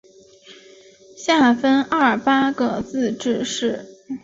[1.15, 3.85] 下分廿八个自治市。